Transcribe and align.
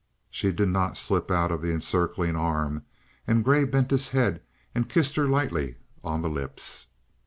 She 0.31 0.51
did 0.51 0.69
not 0.69 0.97
slip 0.97 1.29
out 1.29 1.51
of 1.51 1.61
the 1.61 1.69
encircling 1.71 2.35
arm, 2.35 2.83
and 3.27 3.43
Grey 3.43 3.65
bent 3.65 3.91
his 3.91 4.09
head 4.09 4.41
and 4.73 4.89
kissed 4.89 5.15
her 5.15 5.27
lightly 5.27 5.75
on 6.03 6.23
the 6.23 6.27
lips. 6.29 6.87